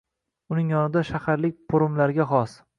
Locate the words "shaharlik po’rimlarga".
1.11-2.31